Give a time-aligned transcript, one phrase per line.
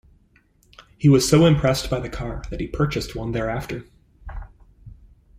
[0.97, 3.85] He was so impressed by the car, that he purchased one thereafter.